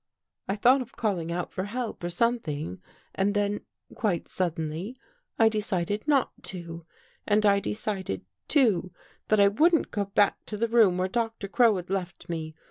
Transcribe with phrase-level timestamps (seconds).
[0.49, 2.81] "I thought of calling out for help or something
[3.13, 3.61] and then
[3.93, 4.97] quite suddenly
[5.37, 6.87] I decided not to
[7.27, 8.91] and I de cided, too,
[9.27, 12.55] that I wouldn't go back to the room where Doctor Crow had left me.